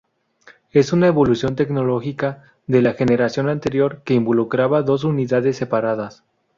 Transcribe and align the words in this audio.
Es 0.71 0.93
una 0.93 1.05
evolución 1.05 1.55
tecnológica 1.55 2.55
de 2.65 2.81
la 2.81 2.93
generación 2.93 3.49
anterior, 3.49 4.01
que 4.03 4.15
involucraba 4.15 4.81
dos 4.81 5.03
unidades 5.03 5.57
separadas. 5.57 6.23